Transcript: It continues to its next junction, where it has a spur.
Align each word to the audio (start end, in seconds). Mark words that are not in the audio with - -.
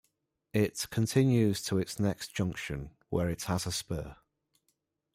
It 0.53 0.87
continues 0.89 1.61
to 1.65 1.77
its 1.77 1.99
next 1.99 2.33
junction, 2.33 2.89
where 3.09 3.29
it 3.29 3.43
has 3.43 3.67
a 3.67 3.71
spur. 3.71 4.15